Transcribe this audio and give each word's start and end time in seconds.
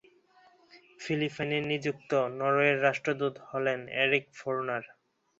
ফিলিপাইনে 0.99 1.59
নিযুক্ত 1.69 2.11
নরওয়ের 2.37 2.77
রাষ্ট্রদূত 2.83 3.35
হলেন 3.49 3.79
এরিক 4.01 4.25
ফোর্নার। 4.35 4.83